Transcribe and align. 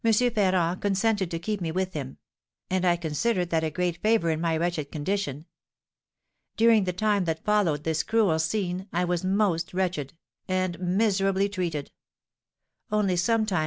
Ferrand 0.03 0.81
consented 0.81 1.29
to 1.29 1.37
keep 1.37 1.61
me 1.61 1.71
with 1.71 1.93
him; 1.93 2.17
and 2.71 2.85
I 2.87 2.95
considered 2.95 3.51
that 3.51 3.63
a 3.63 3.69
great 3.69 3.97
favour 4.01 4.31
in 4.31 4.41
my 4.41 4.57
wretched 4.57 4.91
condition. 4.91 5.45
During 6.57 6.85
the 6.85 6.91
time 6.91 7.25
that 7.25 7.45
followed 7.45 7.83
this 7.83 8.01
cruel 8.01 8.39
scene, 8.39 8.87
I 8.91 9.05
was 9.05 9.23
most 9.23 9.75
wretched, 9.75 10.13
and 10.47 10.79
miserably 10.79 11.47
treated; 11.49 11.91
only 12.91 13.15
sometimes 13.15 13.51
M. 13.51 13.59